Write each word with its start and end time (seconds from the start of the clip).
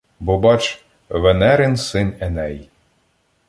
Бо, 0.21 0.35
бач, 0.43 0.63
Венерин 1.21 1.75
син 1.87 2.09
Еней. 2.25 2.57